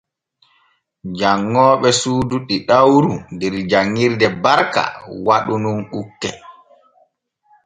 [1.17, 4.83] Janŋooɓe suudu ɗiɗawru der janŋirde Barka
[5.25, 6.29] waɗu nun ukke.